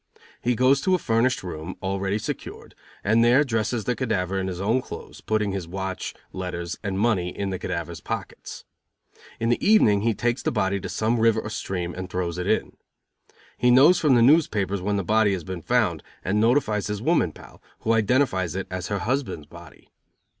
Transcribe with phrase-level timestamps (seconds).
[0.41, 4.59] He goes to a furnished room, already secured, and there dresses the cadaver in his
[4.59, 8.65] own clothes, putting his watch, letters and money in the cadavers pockets.
[9.39, 12.47] In the evening he takes the body to some river or stream and throws it
[12.47, 12.77] in.
[13.59, 17.31] He knows from the newspapers when the body has been found, and notifies his woman
[17.31, 19.91] pal, who identifies it as her husband's body.